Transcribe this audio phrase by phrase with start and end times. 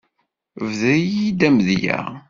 [0.67, 1.99] Bder-iyi-d amedya.